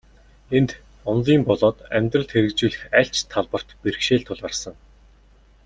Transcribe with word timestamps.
Энд, 0.57 0.69
онолын 1.09 1.41
болоод 1.47 1.77
амьдралд 1.97 2.29
хэрэгжүүлэх 2.33 2.83
аль 2.99 3.11
ч 3.13 3.17
талбарт 3.31 3.69
бэрхшээл 3.81 4.23
тулгарсан. 4.27 4.75